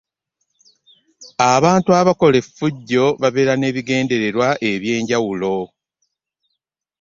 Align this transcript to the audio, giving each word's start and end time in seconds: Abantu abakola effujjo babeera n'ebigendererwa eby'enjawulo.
Abantu 1.53 1.89
abakola 1.99 2.35
effujjo 2.43 3.05
babeera 3.21 3.53
n'ebigendererwa 3.57 4.47
eby'enjawulo. 4.71 5.57